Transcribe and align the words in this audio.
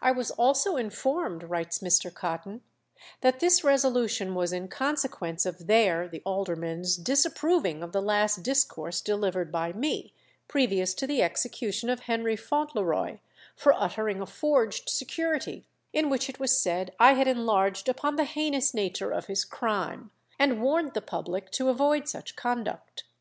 "I 0.00 0.12
was 0.12 0.30
also 0.30 0.76
informed," 0.76 1.42
writes 1.50 1.80
Mr. 1.80 2.14
Cotton, 2.14 2.60
"that 3.22 3.40
this 3.40 3.64
resolution 3.64 4.36
was 4.36 4.52
in 4.52 4.68
consequence 4.68 5.44
of 5.44 5.66
their 5.66 6.06
(the 6.08 6.20
aldermen's) 6.24 6.96
disapproving 6.96 7.82
of 7.82 7.90
the 7.90 8.00
last 8.00 8.44
discourse 8.44 9.00
delivered 9.00 9.50
by 9.50 9.72
me, 9.72 10.14
previous 10.46 10.94
to 10.94 11.08
the 11.08 11.24
execution 11.24 11.90
of 11.90 11.98
Henry 12.06 12.36
Fauntleroy 12.36 13.18
for 13.56 13.72
uttering 13.72 14.20
a 14.20 14.26
forged 14.26 14.88
security, 14.88 15.66
in 15.92 16.08
which 16.08 16.28
it 16.28 16.38
was 16.38 16.56
said 16.56 16.94
I 17.00 17.14
had 17.14 17.26
enlarged 17.26 17.88
upon 17.88 18.14
the 18.14 18.26
heinous 18.26 18.72
nature 18.74 19.10
of 19.10 19.26
his 19.26 19.44
crime, 19.44 20.12
and 20.38 20.62
warned 20.62 20.94
the 20.94 21.02
public 21.02 21.50
to 21.58 21.68
avoid 21.68 22.06
such 22.08 22.36
conduct. 22.36 23.02